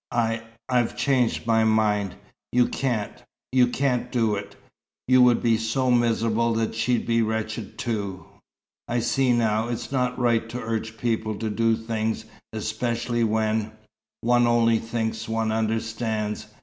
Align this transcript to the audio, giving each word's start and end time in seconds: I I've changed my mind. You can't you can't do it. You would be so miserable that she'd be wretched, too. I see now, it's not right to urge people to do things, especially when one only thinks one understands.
I 0.11 0.41
I've 0.67 0.97
changed 0.97 1.45
my 1.45 1.63
mind. 1.63 2.15
You 2.51 2.65
can't 2.67 3.13
you 3.51 3.67
can't 3.67 4.11
do 4.11 4.33
it. 4.33 4.55
You 5.07 5.21
would 5.21 5.43
be 5.43 5.57
so 5.57 5.91
miserable 5.91 6.55
that 6.55 6.73
she'd 6.73 7.05
be 7.05 7.21
wretched, 7.21 7.77
too. 7.77 8.25
I 8.87 8.97
see 8.97 9.31
now, 9.31 9.67
it's 9.67 9.91
not 9.91 10.17
right 10.17 10.49
to 10.49 10.59
urge 10.59 10.97
people 10.97 11.35
to 11.35 11.51
do 11.51 11.75
things, 11.75 12.25
especially 12.51 13.23
when 13.23 13.73
one 14.21 14.47
only 14.47 14.79
thinks 14.79 15.29
one 15.29 15.51
understands. 15.51 16.47